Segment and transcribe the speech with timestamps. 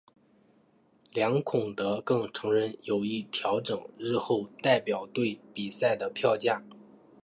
[1.11, 6.63] 梁孔德更承认有意调整日后代表队比赛的票价。